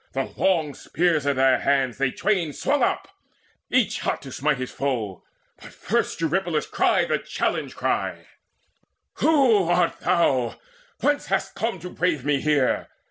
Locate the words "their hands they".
1.35-2.09